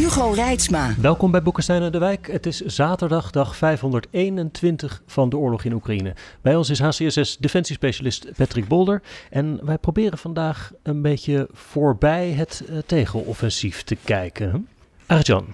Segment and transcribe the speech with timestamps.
[0.00, 0.94] Hugo Reitsma.
[1.00, 2.26] Welkom bij Boekenstein en de Wijk.
[2.26, 6.14] Het is zaterdag, dag 521 van de oorlog in Oekraïne.
[6.40, 9.02] Bij ons is HCSS defensiespecialist Patrick Bolder.
[9.30, 14.68] En wij proberen vandaag een beetje voorbij het uh, tegenoffensief te kijken.
[15.06, 15.46] Arjan.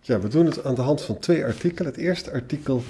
[0.00, 1.92] Ja, we doen het aan de hand van twee artikelen.
[1.92, 2.82] Het eerste artikel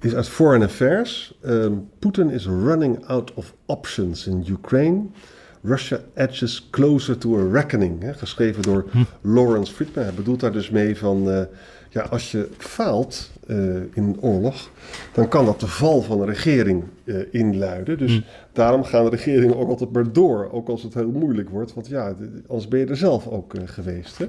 [0.00, 1.34] is uit Foreign Affairs.
[1.44, 5.02] Um, Putin is running out of options in Ukraine.
[5.64, 8.02] Russia edges closer to a reckoning.
[8.02, 8.98] Hè, geschreven door hm.
[9.20, 10.04] Lawrence Friedman.
[10.04, 11.28] Hij bedoelt daar dus mee van...
[11.28, 11.40] Uh,
[11.88, 14.70] ja, als je faalt uh, in oorlog,
[15.12, 17.98] dan kan dat de val van een regering uh, inluiden.
[17.98, 18.20] Dus hm.
[18.52, 20.52] daarom gaan de regeringen ook altijd maar door.
[20.52, 21.74] Ook als het heel moeilijk wordt.
[21.74, 22.14] Want ja,
[22.46, 24.18] anders ben je er zelf ook geweest.
[24.18, 24.26] Hè?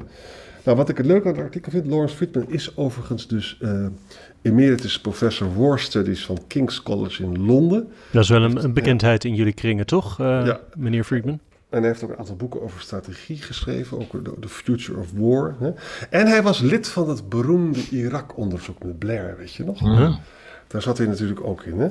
[0.66, 3.88] Nou, wat ik het leuk aan het artikel vind, Lawrence Friedman is overigens dus uh,
[4.42, 7.88] emeritus professor War Studies van King's College in Londen.
[8.12, 10.60] Dat is wel een, een bekendheid in jullie kringen, toch, uh, ja.
[10.78, 11.40] meneer Friedman?
[11.70, 15.56] En hij heeft ook een aantal boeken over strategie geschreven, ook The Future of War.
[15.60, 15.72] Hè?
[16.10, 19.80] En hij was lid van het beroemde Irak-onderzoek met Blair, weet je nog?
[19.80, 20.20] Ja.
[20.68, 21.80] Daar zat hij natuurlijk ook in.
[21.80, 21.88] Hè?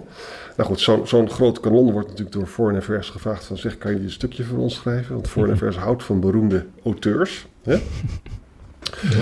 [0.56, 3.56] Nou goed, zo'n zo'n groot kanon wordt natuurlijk door Foreign Affairs gevraagd van...
[3.56, 5.14] zeg, kan je een stukje voor ons schrijven?
[5.14, 7.47] Want Foreign Affairs houdt van beroemde auteurs.
[7.62, 7.78] Hè?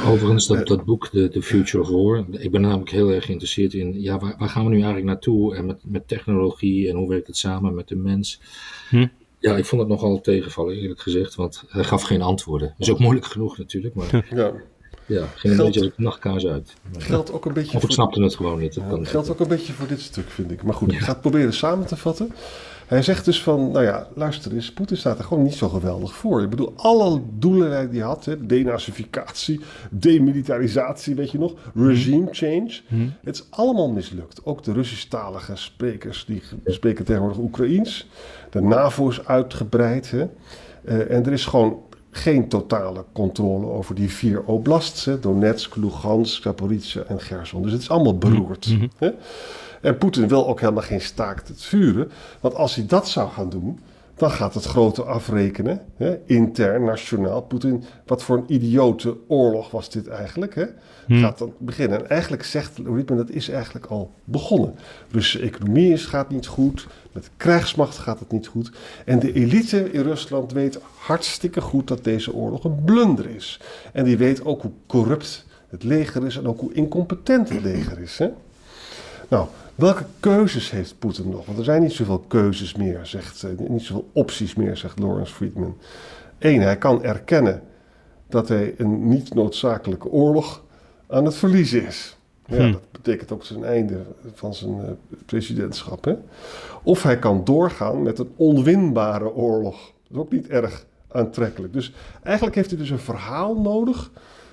[0.07, 3.75] Overigens, dat, dat boek, The, The Future of War, ik ben namelijk heel erg geïnteresseerd
[3.75, 7.09] in, ja, waar, waar gaan we nu eigenlijk naartoe en met, met technologie en hoe
[7.09, 8.41] werkt het samen met de mens?
[8.89, 9.07] Hm?
[9.39, 12.69] Ja, ik vond het nogal tegenvallen, eerlijk gezegd, want hij gaf geen antwoorden.
[12.69, 14.53] Dat is ook moeilijk genoeg natuurlijk, maar ja,
[15.07, 16.75] ja ging een beetje de nachtkaars uit.
[16.99, 18.75] Geldt ook een beetje of ik snapte het gewoon niet.
[18.75, 20.63] Dat geldt ook een beetje voor dit stuk, vind ik.
[20.63, 22.33] Maar goed, ik ga het proberen samen te vatten.
[22.93, 26.15] Hij zegt dus van, nou ja, luister eens, Poetin staat er gewoon niet zo geweldig
[26.15, 26.43] voor.
[26.43, 32.81] Ik bedoel, alle doelen die hij had, hè, denazificatie, demilitarisatie, weet je nog, regime change.
[32.89, 33.07] Mhm.
[33.23, 34.45] Het is allemaal mislukt.
[34.45, 38.09] Ook de Russisch-talige sprekers, die spreken tegenwoordig Oekraïens.
[38.51, 40.11] De NAVO is uitgebreid.
[40.11, 40.27] Hè.
[40.85, 41.79] Uh, en er is gewoon
[42.11, 45.05] geen totale controle over die vier oblasts.
[45.05, 47.63] Hè, Donetsk, Lugansk, Zaporizhia en Gerson.
[47.63, 48.67] Dus het is allemaal beroerd.
[48.67, 49.11] Mm hè.
[49.83, 52.11] En Poetin wil ook helemaal geen staakt het vuren.
[52.41, 53.79] Want als hij dat zou gaan doen,
[54.15, 57.43] dan gaat het grote afrekenen, hè, intern, nationaal.
[57.43, 60.55] Poetin, wat voor een idiote oorlog was dit eigenlijk?
[60.55, 60.65] Hè?
[61.07, 61.21] Hm.
[61.21, 61.99] Gaat dan beginnen.
[61.99, 64.75] En eigenlijk zegt Rietman, dat is eigenlijk al begonnen.
[65.11, 68.73] Russische economie is, gaat niet goed, met krijgsmacht gaat het niet goed.
[69.05, 73.61] En de elite in Rusland weet hartstikke goed dat deze oorlog een blunder is.
[73.93, 77.99] En die weet ook hoe corrupt het leger is en ook hoe incompetent het leger
[77.99, 78.19] is.
[78.19, 78.29] Hè?
[79.29, 81.47] Nou, welke keuzes heeft Poetin nog?
[81.47, 85.35] Want er zijn niet zoveel keuzes meer, zegt, uh, niet zoveel opties meer, zegt Lawrence
[85.35, 85.77] Friedman.
[86.39, 87.63] Eén, hij kan erkennen
[88.29, 90.63] dat hij een niet noodzakelijke oorlog
[91.07, 92.17] aan het verliezen is.
[92.47, 92.73] Ja, hm.
[92.73, 94.03] Dat betekent ook zijn einde
[94.35, 94.85] van zijn uh,
[95.27, 96.05] presidentschap.
[96.05, 96.15] Hè?
[96.83, 99.77] Of hij kan doorgaan met een onwinbare oorlog.
[99.77, 101.73] Dat is ook niet erg aantrekkelijk.
[101.73, 104.11] Dus eigenlijk heeft hij dus een verhaal nodig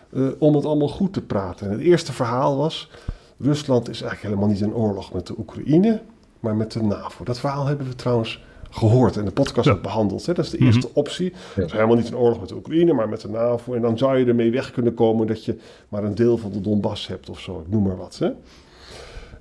[0.10, 1.66] uh, om het allemaal goed te praten.
[1.66, 2.90] En het eerste verhaal was
[3.40, 6.02] Rusland is eigenlijk helemaal niet in oorlog met de Oekraïne,
[6.40, 7.24] maar met de NAVO.
[7.24, 9.76] Dat verhaal hebben we trouwens gehoord en de podcast ja.
[9.76, 10.26] behandeld.
[10.26, 10.34] Hè?
[10.34, 11.00] Dat is de eerste mhm.
[11.00, 11.34] optie.
[11.54, 13.74] Het is helemaal niet in oorlog met de Oekraïne, maar met de NAVO.
[13.74, 16.62] En dan zou je ermee weg kunnen komen dat je maar een deel van de
[16.62, 17.60] Donbass hebt of zo.
[17.60, 18.18] Ik noem maar wat.
[18.18, 18.30] Hè?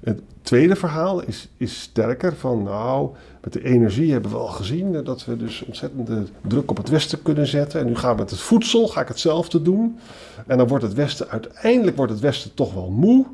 [0.01, 3.11] Het tweede verhaal is, is sterker van nou,
[3.43, 7.23] met de energie hebben we al gezien dat we dus ontzettende druk op het Westen
[7.23, 7.81] kunnen zetten.
[7.81, 9.99] En nu gaan we met het voedsel, ga ik hetzelfde doen.
[10.47, 13.27] En dan wordt het Westen, uiteindelijk wordt het Westen toch wel moe.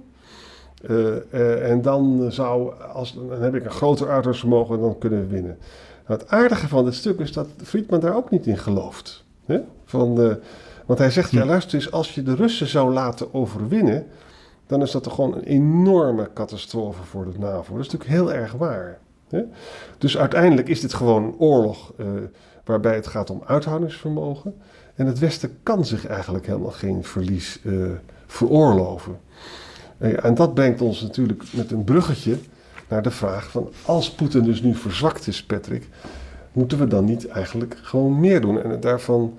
[0.91, 5.21] Uh, uh, en dan, zou, als, dan heb ik een groter uithoudingsvermogen en dan kunnen
[5.21, 5.59] we winnen.
[6.06, 9.25] Nou, het aardige van dit stuk is dat Friedman daar ook niet in gelooft.
[9.44, 9.61] Hè?
[9.84, 10.34] Van, uh,
[10.87, 11.47] want hij zegt, ja hm.
[11.47, 14.06] luister eens, als je de Russen zou laten overwinnen,
[14.67, 17.76] dan is dat toch gewoon een enorme catastrofe voor de NAVO.
[17.76, 18.99] Dat is natuurlijk heel erg waar.
[19.29, 19.43] Hè?
[19.99, 21.93] Dus uiteindelijk is dit gewoon een oorlog
[22.64, 24.55] waarbij het gaat om uithoudingsvermogen.
[24.94, 27.61] En het Westen kan zich eigenlijk helemaal geen verlies
[28.26, 29.19] veroorloven.
[30.12, 32.37] En dat brengt ons natuurlijk met een bruggetje
[32.89, 35.89] naar de vraag van als Poetin dus nu verzwakt is, Patrick,
[36.53, 38.62] moeten we dan niet eigenlijk gewoon meer doen?
[38.62, 39.39] En daarvan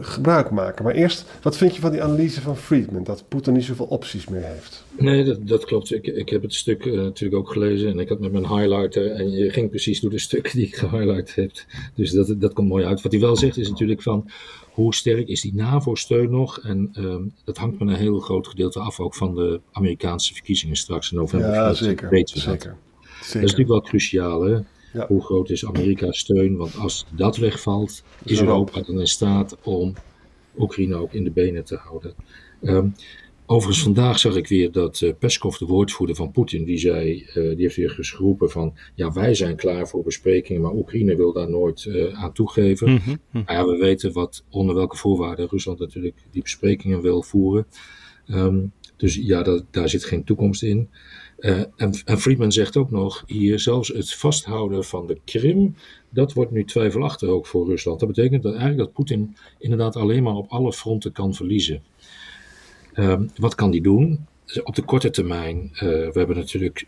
[0.00, 0.84] gebruik maken.
[0.84, 4.28] Maar eerst, wat vind je van die analyse van Friedman, dat Poetin niet zoveel opties
[4.28, 4.84] meer heeft?
[4.98, 5.92] Nee, dat, dat klopt.
[5.92, 9.30] Ik, ik heb het stuk natuurlijk ook gelezen en ik had met mijn highlighter en
[9.30, 11.50] je ging precies door de stukken die ik gehighlight heb.
[11.94, 13.02] Dus dat, dat komt mooi uit.
[13.02, 14.30] Wat hij wel zegt is natuurlijk van
[14.72, 16.58] hoe sterk is die NAVO-steun nog?
[16.58, 20.76] En ehm, dat hangt met een heel groot gedeelte af ook van de Amerikaanse verkiezingen
[20.76, 21.50] straks in november.
[21.50, 22.08] Ja, zeker.
[22.08, 22.68] Weten we zeker.
[22.68, 23.08] Dat.
[23.10, 24.58] dat is natuurlijk wel cruciaal, hè?
[25.06, 26.56] Hoe groot is Amerika's steun?
[26.56, 29.92] Want als dat wegvalt, is Europa dan in staat om
[30.58, 32.14] Oekraïne ook in de benen te houden.
[32.62, 32.94] Um,
[33.46, 37.34] Overigens, vandaag zag ik weer dat uh, Peskov, de woordvoerder van Poetin, die zei, uh,
[37.34, 41.50] die heeft weer geschroepen van, ja, wij zijn klaar voor besprekingen, maar Oekraïne wil daar
[41.50, 42.90] nooit uh, aan toegeven.
[42.90, 43.18] Mm -hmm.
[43.30, 47.66] nou ja, we weten wat, onder welke voorwaarden Rusland natuurlijk die besprekingen wil voeren.
[48.28, 50.88] Um, dus ja, dat, daar zit geen toekomst in.
[51.42, 51.72] En,
[52.04, 55.74] en, Friedman zegt ook nog, hier zelfs het vasthouden van de Krim,
[56.08, 58.00] dat wordt nu twijfelachtig ook voor Rusland.
[58.00, 61.82] Dat betekent dat eigenlijk dat Poetin inderdaad alleen maar op alle fronten kan verliezen.
[62.94, 64.26] Um, wat kan die doen?
[64.64, 66.86] Op de korte termijn, uh, we hebben natuurlijk,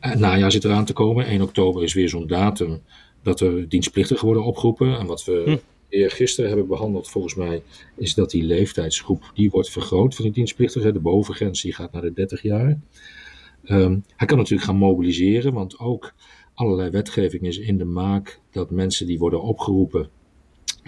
[0.00, 1.26] het najaar zit eraan te komen.
[1.26, 2.80] 1 oktober is weer zo'n datum
[3.22, 4.98] dat er dienstplichtigen worden opgeroepen.
[4.98, 5.42] En wat we
[5.90, 6.08] hm.
[6.08, 7.62] gisteren hebben behandeld, volgens mij,
[7.96, 10.92] is dat die leeftijdsgroep, die wordt vergroot van die dienstplichtigen.
[10.92, 12.80] De bovengrens die gaat naar de 30 jaar.
[13.64, 16.14] Um, hij kan natuurlijk gaan mobiliseren, want ook
[16.54, 20.10] allerlei wetgeving is in de maak dat mensen die worden opgeroepen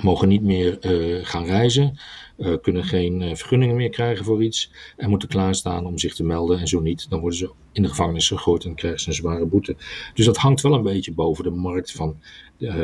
[0.03, 1.99] mogen niet meer uh, gaan reizen,
[2.39, 6.25] uh, kunnen geen uh, vergunningen meer krijgen voor iets en moeten klaarstaan om zich te
[6.25, 6.59] melden.
[6.59, 9.47] En zo niet, dan worden ze in de gevangenis gegooid en krijgen ze een zware
[9.47, 9.77] boete.
[10.15, 12.17] Dus dat hangt wel een beetje boven de markt van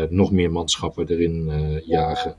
[0.08, 1.50] nog meer manschappen erin
[1.86, 2.36] jagen.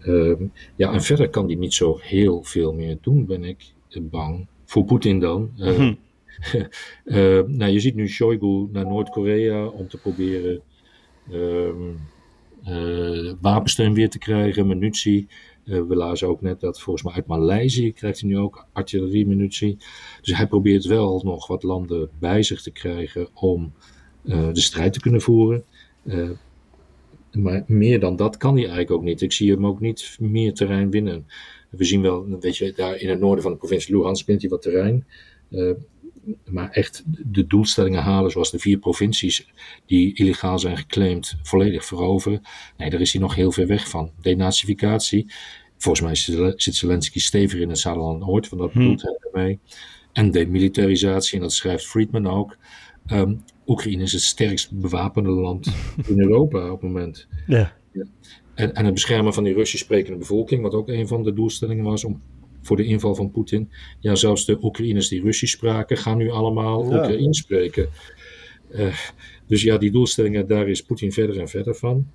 [0.00, 0.46] Ehm,
[0.76, 4.46] ja, en verder kan die niet zo heel veel meer doen, ben ik bang.
[4.64, 5.50] Voor Poetin dan.
[5.56, 5.94] Hm.
[7.58, 10.62] nou, je ziet nu Shoigu naar Noord-Korea om te proberen.
[11.30, 11.90] Ehm,
[12.68, 15.26] uh, wapensteun weer te krijgen, munitie.
[15.64, 19.76] Uh, we lazen ook net dat volgens mij uit Maleisië krijgt hij nu ook artilleriemunitie.
[20.22, 23.72] Dus hij probeert wel nog wat landen bij zich te krijgen om
[24.22, 25.64] de strijd te kunnen voeren.
[27.32, 29.20] maar meer dan dat kan hij eigenlijk ook niet.
[29.20, 31.26] Ik zie hem ook niet meer terrein winnen.
[31.70, 34.50] We zien wel, weet je, daar in het noorden van de provincie Luhansk wint hij
[34.50, 35.06] wat terrein
[36.44, 39.48] maar echt de doelstellingen halen, zoals de vier provincies
[39.86, 42.42] die illegaal zijn geclaimd, volledig veroveren.
[42.76, 44.10] Nee, daar is hij nog heel ver weg van.
[44.20, 45.32] Denazificatie.
[45.78, 46.14] Volgens mij
[46.56, 48.80] zit Zelensky stevig in het zadel aan Noord, van dat hmm.
[48.80, 49.58] bedoelt hij ermee.
[50.12, 52.56] En demilitarisatie, en dat schrijft Friedman ook.
[53.12, 55.66] Um, Oekraïne is het sterkst bewapende land
[56.08, 57.28] in Europa op het moment.
[57.46, 57.76] Ja.
[57.92, 58.04] ja.
[58.54, 61.84] En, en het beschermen van die Russisch sprekende bevolking, wat ook een van de doelstellingen
[61.84, 62.22] was om
[62.64, 63.70] voor de inval van Poetin.
[64.00, 66.96] Ja, zelfs de Oekraïners die Russisch spraken, gaan nu allemaal ja.
[66.96, 67.88] Oekraïens spreken.
[68.70, 68.94] Uh,
[69.46, 72.06] dus ja, die doelstellingen, daar is Poetin verder en verder van.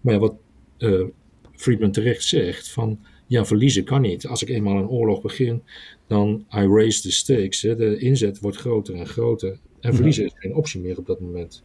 [0.00, 0.34] Maar ja, wat
[0.78, 1.04] uh,
[1.52, 4.26] Friedman terecht zegt, van ja, verliezen kan niet.
[4.26, 5.62] Als ik eenmaal een oorlog begin,
[6.06, 7.62] dan I raise the stakes.
[7.62, 7.76] Hè.
[7.76, 9.58] De inzet wordt groter en groter.
[9.80, 11.62] En verliezen is geen optie meer op dat moment.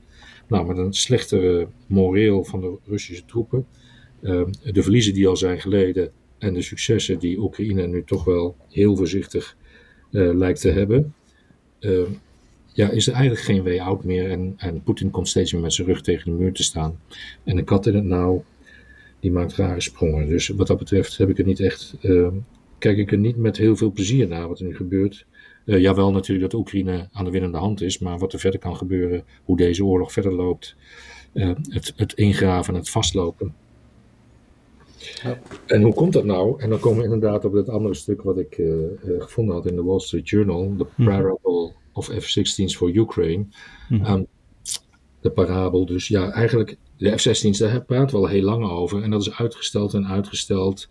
[0.48, 3.66] Nou, met een slechtere moreel van de Russische troepen.
[4.22, 6.12] Uh, de verliezen die al zijn geleden
[6.44, 9.58] en de successen die Oekraïne nu toch wel heel voorzichtig
[10.12, 11.14] uh, lijkt te hebben,
[11.80, 12.02] uh,
[12.74, 14.30] ja, is er eigenlijk geen way out meer.
[14.30, 17.00] En, en Poetin komt steeds meer met zijn rug tegen de muur te staan.
[17.44, 18.44] En de kat in het nauw,
[19.20, 20.28] die maakt rare sprongen.
[20.28, 22.28] Dus wat dat betreft heb ik er niet echt, uh,
[22.78, 25.26] kijk ik er niet met heel veel plezier naar wat er nu gebeurt.
[25.66, 28.76] Uh, jawel natuurlijk dat Oekraïne aan de winnende hand is, maar wat er verder kan
[28.76, 30.76] gebeuren, hoe deze oorlog verder loopt,
[31.34, 33.56] uh, het, het ingraven en het vastlopen,
[35.24, 35.40] ja.
[35.66, 36.62] En hoe komt dat nou?
[36.62, 38.86] En dan komen we inderdaad op het andere stuk wat ik uh,
[39.20, 41.10] gevonden had in de Wall Street Journal, The mhm.
[41.10, 43.46] Parable of F-16's for Ukraine.
[43.90, 44.28] Mm um,
[45.24, 49.04] de parabel, dus ja, eigenlijk de F-16's, daar praten we al heel lang over.
[49.04, 50.88] En dat is uitgesteld en uitgesteld.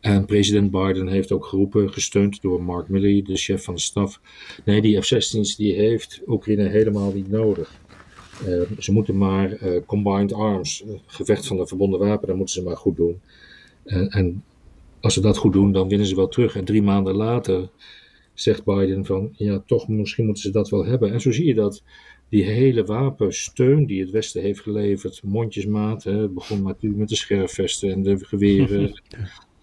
[0.00, 4.20] En president Biden heeft ook geroepen, gesteund door Mark Milley, de chef van de staf.
[4.64, 7.80] Nee, die F-16's die heeft Oekraïne helemaal niet nodig.
[8.48, 12.62] Uh, ze moeten maar uh, combined arms, gevecht van de verbonden wapen, dat moeten ze
[12.62, 13.20] maar goed doen.
[13.86, 14.44] En, en,
[15.00, 16.56] als ze dat goed doen, dan winnen ze wel terug.
[16.56, 17.68] En drie maanden later
[18.34, 21.12] zegt Biden van, ja, toch, misschien moeten ze dat wel hebben.
[21.12, 21.82] En zo zie je dat
[22.28, 27.90] die hele wapensteun die het Westen heeft geleverd, mondjesmaat, hè, begon natuurlijk met de scherfvesten
[27.90, 28.92] en de geweren.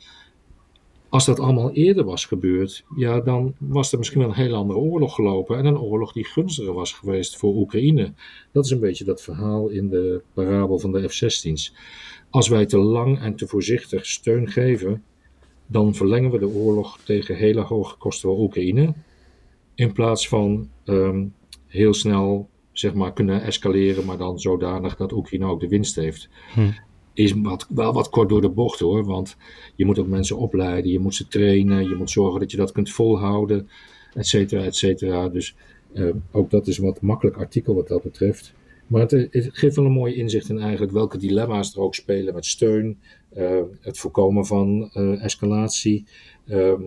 [1.13, 4.79] Als dat allemaal eerder was gebeurd, ja, dan was er misschien wel een hele andere
[4.79, 5.57] oorlog gelopen.
[5.57, 8.13] En een oorlog die gunstiger was geweest voor Oekraïne.
[8.51, 11.73] Dat is een beetje dat verhaal in de parabel van de F-16's.
[12.29, 15.03] Als wij te lang en te voorzichtig steun geven,
[15.67, 18.93] dan verlengen we de oorlog tegen hele hoge kosten voor Oekraïne.
[19.75, 21.33] In plaats van um,
[21.67, 26.29] heel snel zeg maar, kunnen escaleren, maar dan zodanig dat Oekraïne ook de winst heeft.
[26.53, 26.71] Hm.
[27.13, 29.05] Is wat, wel wat kort door de bocht hoor.
[29.05, 29.37] Want
[29.75, 32.71] je moet ook mensen opleiden, je moet ze trainen, je moet zorgen dat je dat
[32.71, 33.69] kunt volhouden,
[34.13, 35.29] et cetera, et cetera.
[35.29, 35.55] Dus
[35.93, 38.53] uh, ook dat is wat makkelijk artikel wat dat betreft.
[38.87, 42.33] Maar het, het, geeft wel een mooi inzicht in eigenlijk welke dilemma's er ook spelen
[42.33, 42.99] met steun,
[43.37, 46.05] uh, het voorkomen van escalatie,
[46.47, 46.81] ehm,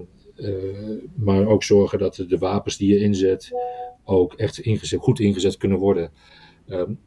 [1.15, 3.53] maar ook zorgen dat de, wapens die je inzet
[4.05, 6.11] ook echt ingezet, goed ingezet kunnen worden.
[6.69, 6.99] Um,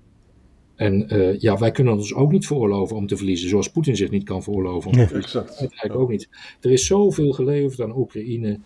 [0.80, 4.10] en uh, ja, wij kunnen ons ook niet veroorloven om te verliezen, zoals Poetin zich
[4.10, 5.42] niet kan veroorloven om te verliezen.
[5.42, 5.60] Exact.
[5.60, 6.30] Eigenlijk ook niet.
[6.62, 8.60] Er is zoveel geleverd aan Oekraïne.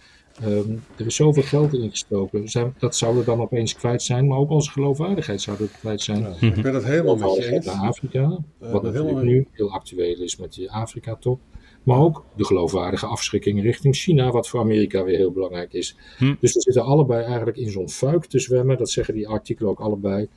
[0.46, 2.48] Um, er is zoveel geld in gestoken.
[2.48, 6.01] Zijn, dat zou er dan opeens kwijt zijn, maar ook onze geloofwaardigheid zou er kwijt
[6.01, 6.20] zijn.
[6.20, 7.67] Ja, ik ben het helemaal met je eens.
[7.67, 11.39] Afrika, wat natuurlijk nu heel actueel is met die Afrika-top.
[11.84, 15.98] Maar ook de geloofwaardige afschrikking richting China, wat voor Amerika weer heel belangrijk is.
[16.17, 16.34] Hm.
[16.39, 18.77] Dus we zitten allebei eigenlijk in zo'n fuik te zwemmen.
[18.77, 20.29] Dat zeggen die artikelen ook allebei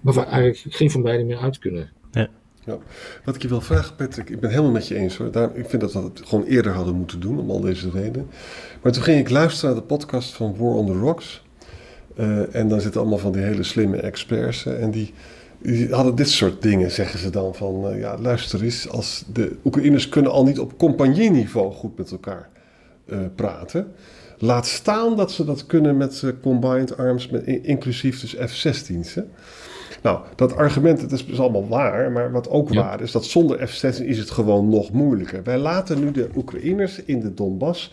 [0.00, 1.90] maar waar eigenlijk geen van beiden meer uit kunnen.
[2.10, 2.28] Ja.
[2.68, 2.78] Ja.
[3.24, 5.30] Wat ik je wil vragen, Patrick, ik ben helemaal met je eens hoor.
[5.30, 8.28] Daar, ik vind dat we het gewoon eerder hadden moeten doen, om al deze redenen.
[8.82, 11.46] Maar toen ging ik luisteren naar de podcast van War on the Rocks.
[12.18, 14.66] Uh, en dan zitten allemaal van die hele slimme experts.
[14.66, 15.14] en die,
[15.58, 17.54] die, hadden dit soort dingen, zeggen ze dan.
[17.54, 22.10] Van uh, ja, luister eens, als de Oekraïners kunnen al niet op compagnieniveau goed met
[22.10, 22.48] elkaar
[23.06, 23.92] uh, praten.
[24.38, 29.16] Laat staan dat ze dat kunnen met combined arms, met, inclusief dus F-16's.
[30.02, 33.68] Nou, dat argument het is dus allemaal waar, maar wat ook waar is, dat zonder
[33.68, 35.42] F-16 is het gewoon nog moeilijker.
[35.42, 37.92] Wij laten nu de Oekraïners in de Donbass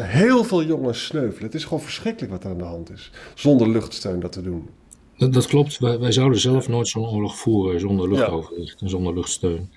[0.00, 1.44] heel veel jongens sneuvelen.
[1.44, 4.68] Het is gewoon verschrikkelijk wat er aan de hand is, zonder luchtsteun dat te doen.
[5.16, 9.14] Dat, dat klopt, wij, wij, zouden zelf nooit zo'n oorlog voeren zonder luchtoverwicht en zonder
[9.14, 9.70] luchtsteun.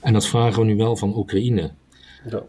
[0.00, 1.70] En dat vragen we nu wel van Oekraïne.
[2.30, 2.42] Ja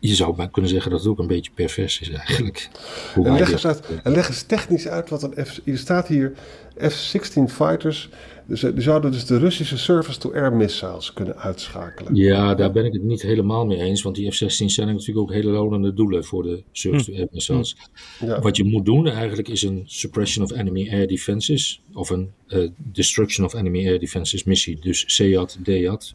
[0.00, 2.68] je zou maar kunnen zeggen dat het ook een beetje pervers is eigenlijk.
[3.14, 5.60] en, leg eens uit, en leg eens technisch uit wat een F...
[5.64, 6.32] Hier staat hier
[6.80, 8.08] F-16 fighters.
[8.46, 12.14] Dus, die zouden dus de Russische surface-to-air missiles kunnen uitschakelen.
[12.14, 14.02] Ja, daar ben ik het niet helemaal mee eens.
[14.02, 17.34] Want die F-16 zijn natuurlijk ook hele lonende doelen voor de surface-to-air hm.
[17.34, 17.76] missiles.
[18.20, 18.40] Ja.
[18.40, 21.80] Wat je moet doen eigenlijk is een suppression of enemy air defenses.
[21.92, 24.78] Of een uh, destruction of enemy air defenses missie.
[24.80, 26.14] Dus CAD, DAD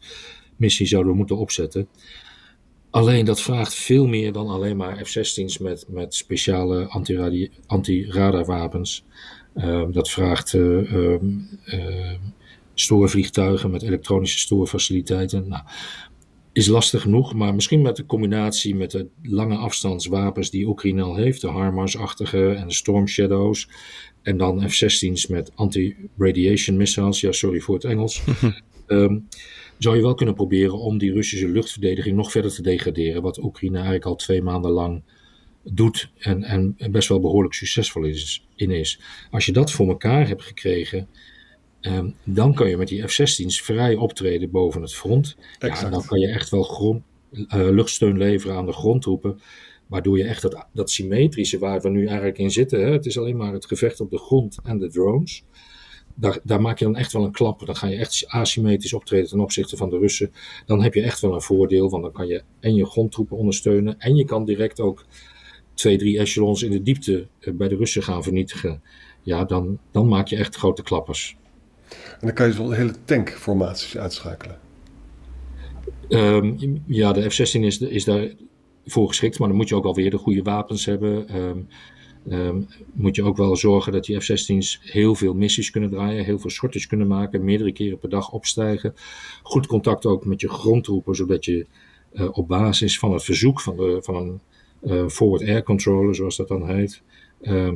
[0.56, 1.88] missie zouden we moeten opzetten.
[2.94, 6.88] Alleen dat vraagt veel meer dan alleen maar F-16's met, met speciale
[7.66, 9.06] antiradarwapens.
[9.56, 12.12] Uh, dat vraagt uh, uh,
[12.74, 15.48] stoorvliegtuigen met elektronische stoorfaciliteiten.
[15.48, 15.64] Nou,
[16.52, 21.16] is lastig genoeg, maar misschien met de combinatie met de lange afstandswapens die Oekraïne al
[21.16, 23.70] heeft, de HIMARS-achtige en de Storm Shadows,
[24.22, 28.24] en dan F-16's met anti-radiation missiles, ja sorry voor het Engels,
[28.88, 29.28] um,
[29.78, 33.22] zou je wel kunnen proberen om die Russische luchtverdediging nog verder te degraderen.
[33.22, 35.04] Wat Oekraïne eigenlijk al twee maanden lang
[35.64, 39.00] doet en, en best wel behoorlijk succesvol is, in is.
[39.32, 41.08] Als je dat voor elkaar hebt gekregen,
[41.82, 45.36] ehm, dan kan je met die F-16's vrij optreden boven het front.
[45.60, 49.40] Ja, en dan kan je echt wel grond, uh, luchtsteun leveren aan de grondtroepen.
[49.88, 52.80] Waardoor je echt dat, dat symmetrische waar we nu eigenlijk in zitten.
[52.80, 55.44] Hè, het is alleen maar het gevecht op de grond en de drones
[56.16, 57.66] daar, daar, maak je dan echt wel een klap.
[57.66, 60.32] Dan ga je echt asymmetrisch optreden ten opzichte van de Russen.
[60.66, 64.00] Dan heb je echt wel een voordeel, want dan kan je en je grondtroepen ondersteunen.
[64.00, 65.06] En je kan direct ook
[65.74, 68.82] twee, drie echelons in de diepte eh, bij de Russen gaan vernietigen.
[69.22, 71.38] Ja, dan, dan maak je echt grote klappers.
[71.90, 74.60] En dan kan je zo'n hele tankformaties uitschakelen.
[76.10, 78.34] Um, ja, de F-16 is, is daar
[78.86, 81.36] voor geschikt, maar dan moet je ook alweer de goede wapens hebben.
[81.36, 81.68] Um,
[82.30, 86.40] um, moet je ook wel zorgen dat die F-16's heel veel missies kunnen draaien, heel
[86.40, 88.94] veel sorties kunnen maken, meerdere keren per dag opstijgen.
[89.44, 91.66] Goed contact ook met je grondtroepen, zodat je
[92.14, 94.40] uh, op basis van het verzoek van, de, van een
[94.84, 97.02] uh, forward air controller, zoals dat dan heet,
[97.42, 97.72] uh,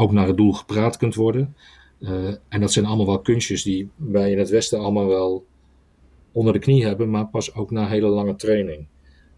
[0.00, 1.54] ook naar het doel gepraat kunt worden.
[2.48, 5.46] en dat zijn allemaal wel kunstjes die wij in het Westen allemaal wel
[6.32, 8.86] onder de knie hebben, maar pas ook na hele lange training.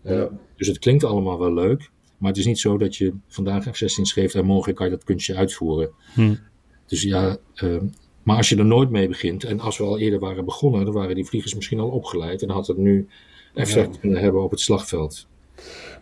[0.02, 0.28] Ja.
[0.56, 1.90] Dus het klinkt allemaal wel leuk.
[2.20, 5.04] Maar het is niet zo dat je vandaag F-16 geeft en morgen kan je dat
[5.04, 5.90] kunstje uitvoeren.
[6.14, 6.34] Hm.
[6.86, 7.80] Dus ja, uh,
[8.22, 10.94] maar als je er nooit mee begint, en als we al eerder waren begonnen, dan
[10.94, 13.08] waren die vliegers misschien al opgeleid en had het nu
[13.54, 14.00] effect ja.
[14.00, 15.28] kunnen hebben op het slagveld.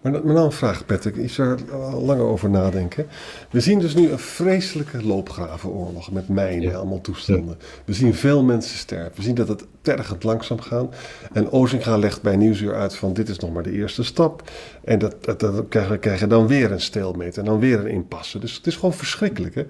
[0.00, 1.16] Maar, nou een vraag, Patrick.
[1.16, 3.06] Ik zou er al langer over nadenken.
[3.50, 7.58] We zien dus nu een vreselijke loopgravenoorlog met mijnen, allemaal toestanden.
[7.84, 9.16] We zien veel mensen sterven.
[9.16, 10.94] We zien dat het tergend langzaam gaat.
[11.32, 14.50] En Ozinga legt bij Nieuwsuur uit van dit is nog maar de eerste stap.
[14.84, 18.38] En dat, dat, dat krijgen, krijgen dan weer een stelmeet en dan weer een impasse.
[18.38, 19.54] Dus het is gewoon verschrikkelijk.
[19.54, 19.66] Hè?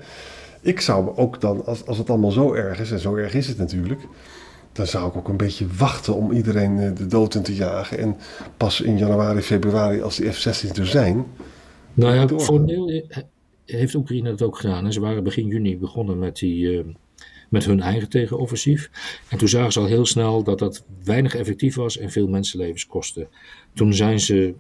[0.61, 3.47] Ik zou ook dan, als, als het allemaal zo erg is, en zo erg is
[3.47, 4.01] het natuurlijk
[4.79, 7.99] dan zou ik ook een beetje wachten om iedereen eh, de dood in te jagen.
[7.99, 8.17] En
[8.57, 11.27] pas in januari, februari, als die F-16 er zijn.
[11.95, 13.03] Nou ja, voor een deel
[13.65, 14.85] heeft Oekraïne dat ook gedaan.
[14.85, 16.85] En ze waren begin juni begonnen met die, uh,
[17.49, 18.91] met hun eigen tegenoffensief.
[19.29, 22.87] En toen zagen ze al heel snel dat dat weinig effectief was en veel mensenlevens
[22.87, 23.29] kostte.
[23.75, 24.55] Toen zijn ze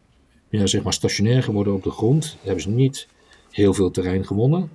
[0.49, 2.37] ja, zeg maar stationair geworden op de grond.
[2.43, 3.09] Hebben ze niet
[3.51, 4.71] heel veel terrein gewonnen.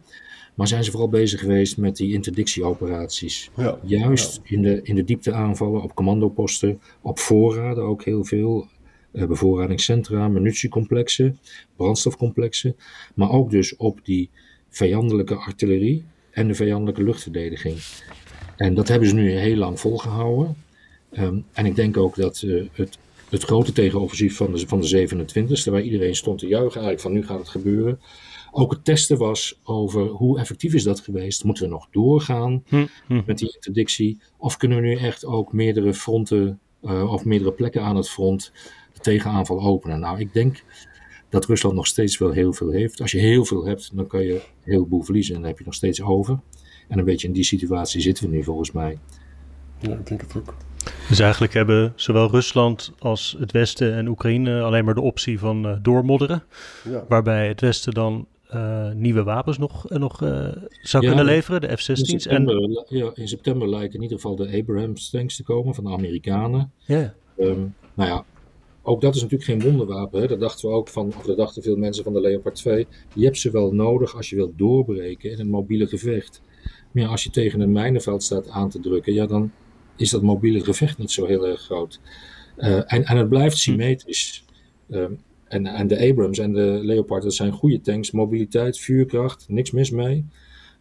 [0.53, 3.49] Maar zijn ze vooral bezig geweest met die interdictieoperaties.
[3.55, 8.67] Ja, Juist In, de, in de diepte aanvallen op commandoposten, op voorraden ook heel veel.
[9.13, 11.39] Uh, bevoorradingscentra, munitiecomplexen,
[11.75, 12.75] brandstofcomplexen.
[13.15, 14.29] Maar ook dus op die
[14.69, 17.77] vijandelijke artillerie en de vijandelijke luchtverdediging.
[18.55, 20.55] En dat hebben ze nu heel lang volgehouden.
[21.11, 22.97] Ehm, en ik denk ook dat uh, het,
[23.29, 27.11] het grote tegenoffensief van de, van de 27e, waar iedereen stond te juichen, eigenlijk van
[27.11, 27.99] nu gaat het gebeuren,
[28.53, 31.43] ook het testen was over hoe effectief is dat geweest.
[31.43, 33.21] Moeten we nog doorgaan hm, hm.
[33.25, 34.21] met die interdictie?
[34.37, 38.51] Of kunnen we nu echt ook meerdere fronten uh, of meerdere plekken aan het front
[38.93, 39.99] de tegenaanval openen?
[39.99, 40.63] Nou, ik denk
[41.29, 43.01] dat Rusland nog steeds wel heel veel heeft.
[43.01, 45.65] Als je heel veel hebt, dan kan je een heleboel verliezen en dan heb je
[45.65, 46.39] nog steeds over.
[46.87, 48.97] En een beetje in die situatie zitten we nu volgens mij.
[49.79, 50.55] Ja, ik denk het ook.
[51.09, 55.67] Dus eigenlijk hebben zowel Rusland als het Westen en Oekraïne alleen maar de optie van
[55.67, 56.43] uh, doormodderen.
[56.83, 57.05] Ja.
[57.07, 60.29] Waarbij het Westen dan uh, nieuwe wapens nog, uh, nog uh,
[60.81, 61.87] zou ja, kunnen leveren, de F-16's.
[61.87, 62.85] In september, en...
[62.87, 66.71] ja, in september lijken in ieder geval de Abrams tanks te komen van de Amerikanen.
[66.77, 67.13] Ja.
[67.37, 68.25] Um, nou ja,
[68.81, 70.21] ook dat is natuurlijk geen wonderwapen.
[70.21, 70.27] Hè?
[70.27, 72.87] Dat dachten we ook van, of dat dachten veel mensen van de Leopard 2.
[73.13, 76.41] Je hebt ze wel nodig als je wilt doorbreken in een mobiele gevecht.
[76.91, 79.51] Maar ja, als je tegen een mijnenveld staat aan te drukken, ja, dan
[79.95, 81.99] is dat mobiele gevecht niet zo heel erg groot.
[82.55, 83.61] en, en het blijft hm.
[83.61, 84.45] symmetrisch.
[84.89, 85.19] Um,
[85.53, 88.11] en, en de Abrams en de Leopard, dat zijn goede tanks.
[88.11, 90.25] Mobiliteit, vuurkracht, niks mis mee.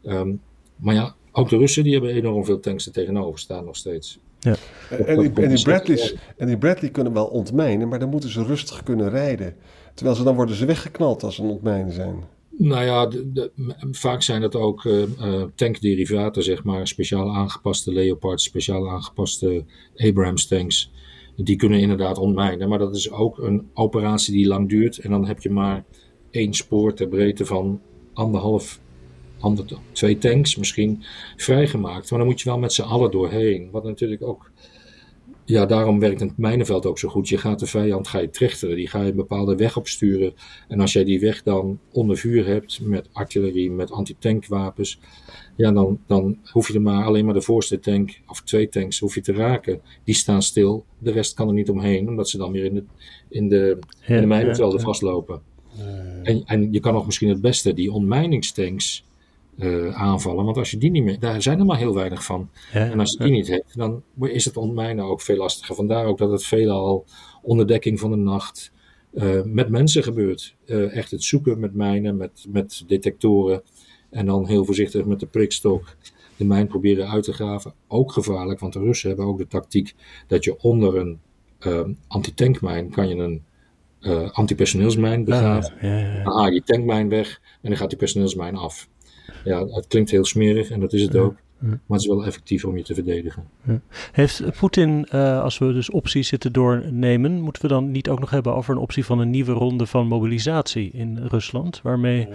[0.04, 0.40] Um,
[0.76, 4.18] maar ja, ook de Russen die hebben enorm veel tanks er tegenover staan nog steeds.
[4.40, 4.56] Ja.
[4.90, 8.44] En, die, en, die Bradleys, en die Bradley kunnen wel ontmijnen, maar dan moeten ze
[8.44, 9.54] rustig kunnen rijden.
[9.94, 12.24] Terwijl ze dan worden ze weggeknald als ze ontmijnen zijn.
[12.58, 13.50] Nou ja, de, de,
[13.90, 15.02] vaak zijn dat ook uh,
[15.54, 16.86] tankderivaten, zeg maar.
[16.86, 19.64] Speciaal aangepaste Leopards, speciaal aangepaste
[19.96, 20.90] Abrams tanks
[21.36, 22.68] die kunnen inderdaad ontmijnen.
[22.68, 24.98] Maar dat is ook een operatie die lang duurt.
[24.98, 25.84] En dan heb je maar
[26.30, 27.80] één spoor ter breedte van
[28.12, 28.80] anderhalf,
[29.40, 31.02] ander, twee tanks misschien
[31.36, 32.10] vrijgemaakt.
[32.10, 33.68] Maar dan moet je wel met z'n allen doorheen.
[33.70, 34.50] Wat natuurlijk ook
[35.44, 37.28] ja, daarom werkt het mijnenveld ook zo goed.
[37.28, 40.34] Je gaat de vijand ga je trechteren, die ga je een bepaalde weg opsturen.
[40.68, 45.00] En als jij die weg dan onder vuur hebt met artillerie, met antitankwapens,
[45.56, 48.98] ja, dan, dan hoef je er maar alleen maar de voorste tank of twee tanks
[48.98, 49.80] hoef je te raken.
[50.04, 52.84] Die staan stil, de rest kan er niet omheen, omdat ze dan weer in de,
[53.28, 55.42] in de, in de mijnenvelden vastlopen.
[56.22, 59.04] En, en je kan nog misschien het beste, die ontmijningstanks
[59.58, 60.44] uh, aanvallen.
[60.44, 62.48] Want als je die niet meer, daar zijn er maar heel weinig van.
[62.72, 65.74] en als je die niet hebt, dan is het ontmijnen ook veel lastiger.
[65.74, 67.04] Vandaar ook dat het veelal
[67.42, 68.72] onder dekking van de nacht
[69.14, 70.54] uh, met mensen gebeurt.
[70.66, 73.62] Echt het zoeken met mijnen, met, met detectoren.
[74.12, 75.96] En dan heel voorzichtig met de prikstok
[76.36, 77.74] de mijn proberen uit te graven.
[77.88, 79.94] Ook gevaarlijk, want de Russen hebben ook de tactiek
[80.26, 81.18] dat je onder een
[82.08, 83.42] antitankmijn kan je een
[84.32, 85.74] antipersoneelsmijn begraven.
[85.80, 88.88] Ja, ja, ja, dan haal je die tankmijn weg en dan gaat die personeelsmijn af
[89.44, 91.34] ja, het klinkt heel smerig en dat is het ook.
[91.58, 93.48] Maar het is wel effectief om je te verdedigen.
[94.12, 98.30] Heeft Poetin, uh, als we dus opties zitten doornemen, moeten we dan niet ook nog
[98.30, 101.80] hebben over een optie van een nieuwe ronde van mobilisatie in Rusland?
[101.82, 102.28] Waarmee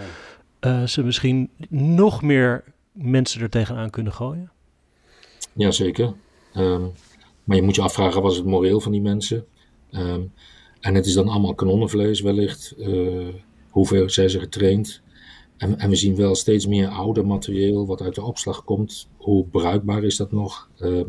[0.67, 4.51] uh, ze misschien nog meer mensen er tegenaan kunnen gooien?
[5.53, 6.13] Jazeker.
[6.55, 6.91] Um,
[7.43, 9.45] maar je moet je afvragen, wat is het moreel van die mensen?
[9.91, 10.31] Um,
[10.79, 12.73] en het is dan allemaal kanonnenvlees wellicht.
[12.77, 13.27] Uh,
[13.69, 15.01] hoeveel zijn ze getraind?
[15.57, 19.09] En, en, we zien wel steeds meer ouder materieel wat uit de opslag komt.
[19.17, 20.69] Hoe bruikbaar is dat nog?
[20.79, 21.03] Uh,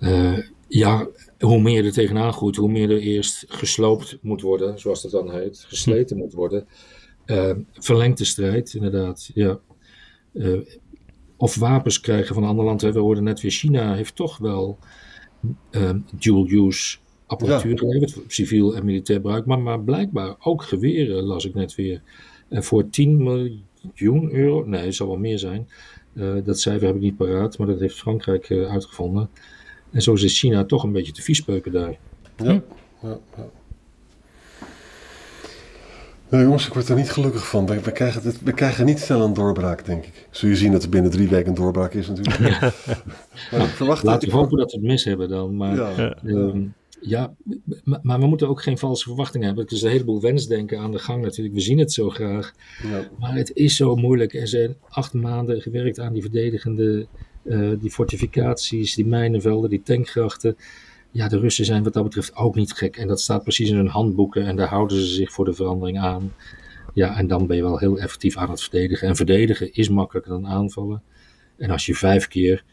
[0.00, 5.02] uh, ja, hoe meer er tegenaan groeit, hoe meer er eerst gesloopt moet worden, zoals
[5.02, 6.66] dat dan heet, gesleten moet worden.
[7.26, 9.30] Uh, verlengde strijd, inderdaad.
[9.34, 9.58] Ja.
[11.36, 12.80] of wapens krijgen van een ander land.
[12.80, 14.78] We hoorden net weer, China heeft toch wel
[16.18, 21.74] dual-use apparatuur geleverd, civiel en militair bruik, maar, maar blijkbaar ook geweren, las ik net
[21.74, 22.02] weer.
[22.48, 25.68] En voor 10 miljoen euro, nee, het zal wel meer zijn.
[26.14, 29.30] Uh, dat cijfer heb ik niet paraat, maar dat heeft Frankrijk uh, uitgevonden.
[29.90, 31.98] En zo is China toch een beetje te viespeuken daar.
[32.36, 32.62] Ja,
[33.02, 33.50] ja, ja.
[36.30, 37.66] Nee, jongens, ik word er niet gelukkig van.
[37.66, 40.26] We, we, krijgen het, we krijgen niet snel een doorbraak, denk ik.
[40.30, 42.38] Zul je zien dat er binnen drie weken een doorbraak is natuurlijk.
[42.38, 42.58] Ja.
[43.50, 45.56] maar ik verwacht Laten we hopen dat we het mis hebben dan.
[45.56, 46.16] Maar ja.
[46.24, 47.34] Um, ja,
[48.02, 49.64] maar we moeten ook geen valse verwachtingen hebben.
[49.64, 51.54] Het is een heleboel wensdenken aan de gang natuurlijk.
[51.54, 52.52] We zien het zo graag.
[52.82, 53.08] Ja.
[53.18, 54.34] Maar het is zo moeilijk.
[54.34, 57.06] Er zijn acht maanden gewerkt aan die verdedigende,
[57.44, 60.56] uh, die fortificaties, die mijnenvelden, die tankgrachten.
[61.10, 62.96] Ja, de Russen zijn wat dat betreft ook niet gek.
[62.96, 65.98] En dat staat precies in hun handboeken en daar houden ze zich voor de verandering
[65.98, 66.32] aan.
[66.94, 69.08] Ja, en dan ben je wel heel effectief aan het verdedigen.
[69.08, 71.02] En verdedigen is makkelijker dan aanvallen.
[71.56, 72.64] En als je vijf keer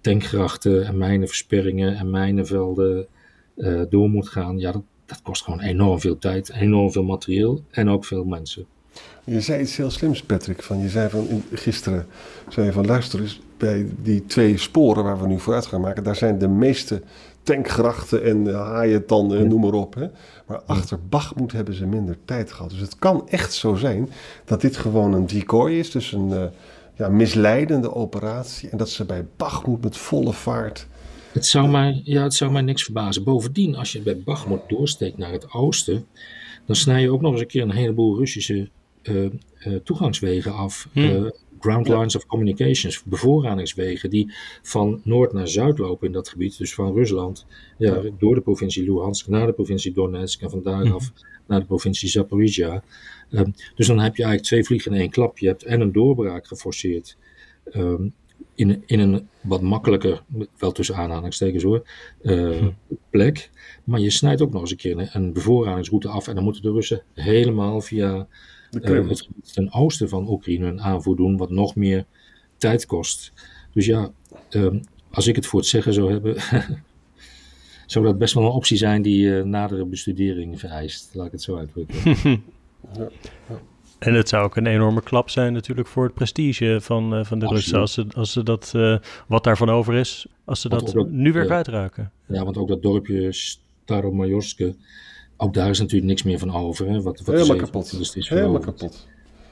[0.00, 3.06] tankgrachten en mijnenversperringen en mijnenvelden
[3.56, 7.64] uh, door moet gaan, ja, dat, dat kost gewoon enorm veel tijd, enorm veel materieel
[7.70, 8.66] en ook veel mensen.
[9.24, 10.62] Je zei iets heel slims, Patrick.
[10.62, 12.06] Van, je zei van gisteren,
[12.48, 16.16] zei van luister eens, bij die twee sporen waar we nu vooruit gaan maken, daar
[16.16, 17.02] zijn de meeste
[17.50, 19.94] tankgrachten en haaientanden en noem maar op.
[19.94, 20.06] Hè.
[20.46, 22.70] Maar achter Bachmoed hebben ze minder tijd gehad.
[22.70, 24.08] Dus het kan echt zo zijn
[24.44, 26.44] dat dit gewoon een decoy is, dus een uh,
[26.96, 28.68] ja, misleidende operatie.
[28.68, 30.86] En dat ze bij Bachmoed met volle vaart...
[31.32, 33.24] Het zou, mij, ja, het zou mij niks verbazen.
[33.24, 36.06] Bovendien, als je bij Bachmoed doorsteekt naar het oosten,
[36.66, 38.68] dan snij je ook nog eens een keer een heleboel Russische
[39.02, 40.88] uh, uh, toegangswegen af.
[40.92, 46.58] Hmm ground lines of communications, bevoorradingswegen die van noord naar zuid lopen in dat gebied,
[46.58, 47.46] dus van Rusland,
[47.78, 51.22] ja, door de provincie Luhansk naar de provincie Donetsk en van daaraf mhm.
[51.46, 52.82] naar de provincie Zaporizhia.
[53.30, 55.38] Um, dus dan heb je eigenlijk twee vliegen in één klap.
[55.38, 57.16] Je hebt en een doorbraak geforceerd
[57.72, 58.14] um,
[58.54, 60.22] in, in een wat makkelijker,
[60.58, 61.82] wel tussen aanhalingstekens hoor,
[62.22, 62.66] uh,
[63.10, 63.50] plek.
[63.84, 66.62] Maar je snijdt ook nog eens een keer een, een bevoorradingsroute af en dan moeten
[66.62, 68.26] de Russen helemaal via
[68.70, 72.06] uh, het ten oosten van Oekraïne een aanvoer doen, wat nog meer
[72.56, 73.32] tijd kost.
[73.72, 74.10] Dus ja,
[74.50, 74.80] um,
[75.10, 76.36] als ik het voor het zeggen zou hebben,
[77.86, 81.10] zou dat best wel een optie zijn die uh, nadere bestudering vereist.
[81.14, 81.98] Laat ik het zo uitdrukken.
[82.96, 83.08] ja.
[83.98, 87.38] En het zou ook een enorme klap zijn natuurlijk voor het prestige van, uh, van
[87.38, 87.78] de Russen.
[87.78, 91.32] Als ze, als ze dat, uh, wat daarvan over is, als ze dat, dat nu
[91.32, 92.12] weer kwijtraken.
[92.26, 94.74] Ja, want ook dat dorpje Staromajorske,
[95.40, 96.88] ook daar is natuurlijk niks meer van over.
[96.88, 97.02] Hè?
[97.02, 97.98] Wat, wat Helemaal kapot.
[97.98, 99.06] Dus is Helemaal kapot.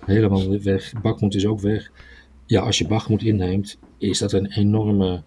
[0.05, 0.93] Helemaal weg.
[1.03, 1.91] Bakmoed is ook weg.
[2.47, 5.23] Ja, als je Bakmoed inneemt, is dat een enorme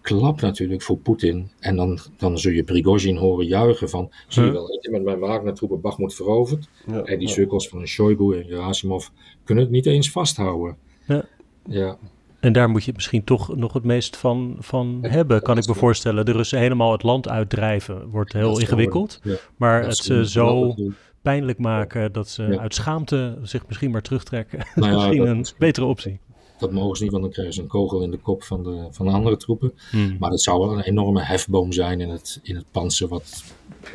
[0.00, 1.50] klap natuurlijk voor Poetin.
[1.58, 4.12] En dan, dan zul je Prigozhin horen juichen van...
[4.28, 6.68] Zie je wel, ik heb met mijn Wagner-troepen Bakmoed veroverd.
[6.86, 7.34] Ja, en die ja.
[7.34, 9.06] sukkels van Shoigu en Gerasimov
[9.44, 10.76] kunnen het niet eens vasthouden.
[11.06, 11.24] Ja.
[11.68, 11.98] ja.
[12.46, 15.74] En daar moet je misschien toch nog het meest van, van hebben, kan ik me
[15.74, 16.24] voorstellen.
[16.24, 19.20] De Russen helemaal het land uitdrijven wordt heel ingewikkeld.
[19.22, 19.34] Ja.
[19.56, 20.74] Maar het ze zo
[21.22, 24.66] pijnlijk maken dat ze uit schaamte zich misschien maar terugtrekken.
[24.74, 26.20] Nou ja, misschien een betere optie.
[26.58, 28.86] Dat mogen ze niet, want dan krijgen ze een kogel in de kop van de,
[28.90, 29.72] van de andere troepen.
[29.90, 30.16] Hmm.
[30.18, 33.44] Maar dat zou wel een enorme hefboom zijn in het, in het panzer wat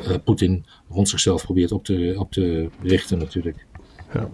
[0.07, 3.65] uh, Poetin rond zichzelf probeert op te, op te richten natuurlijk.
[4.13, 4.29] Ja.